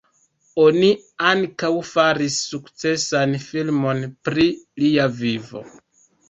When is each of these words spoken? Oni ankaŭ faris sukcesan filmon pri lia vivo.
Oni 0.61 0.87
ankaŭ 1.31 1.69
faris 1.89 2.37
sukcesan 2.53 3.37
filmon 3.45 4.03
pri 4.31 4.49
lia 4.87 5.07
vivo. 5.21 5.63